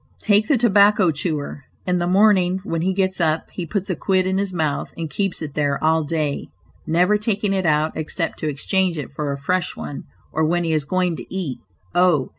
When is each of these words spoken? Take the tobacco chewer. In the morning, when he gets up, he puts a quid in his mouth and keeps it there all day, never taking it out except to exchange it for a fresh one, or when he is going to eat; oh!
Take 0.23 0.47
the 0.47 0.57
tobacco 0.57 1.11
chewer. 1.11 1.61
In 1.85 1.99
the 1.99 2.07
morning, 2.07 2.59
when 2.63 2.81
he 2.81 2.91
gets 2.91 3.21
up, 3.21 3.51
he 3.51 3.67
puts 3.67 3.87
a 3.91 3.95
quid 3.95 4.25
in 4.25 4.39
his 4.39 4.51
mouth 4.51 4.91
and 4.97 5.07
keeps 5.11 5.43
it 5.43 5.53
there 5.53 5.77
all 5.83 6.03
day, 6.03 6.47
never 6.87 7.19
taking 7.19 7.53
it 7.53 7.67
out 7.67 7.91
except 7.95 8.39
to 8.39 8.49
exchange 8.49 8.97
it 8.97 9.11
for 9.11 9.31
a 9.31 9.37
fresh 9.37 9.75
one, 9.77 10.05
or 10.31 10.43
when 10.43 10.63
he 10.63 10.73
is 10.73 10.85
going 10.85 11.17
to 11.17 11.31
eat; 11.31 11.59
oh! 11.93 12.29